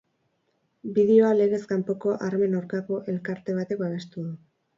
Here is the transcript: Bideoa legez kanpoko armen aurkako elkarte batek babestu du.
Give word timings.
Bideoa 0.95 1.29
legez 1.39 1.59
kanpoko 1.73 2.15
armen 2.29 2.57
aurkako 2.61 2.99
elkarte 3.15 3.57
batek 3.61 3.83
babestu 3.85 4.27
du. 4.27 4.35